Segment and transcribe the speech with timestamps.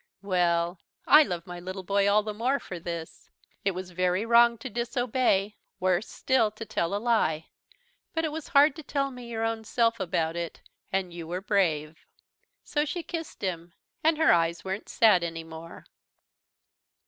[0.23, 3.29] "Well I love my little boy all the more for this.
[3.63, 7.49] It was very wrong to disobey, worse still to tell a lie.
[8.15, 11.39] But it was hard to tell me your own self about it and you were
[11.39, 11.99] brave."
[12.63, 13.73] So she kissed him.
[14.03, 15.85] And her eyes weren't sad any more.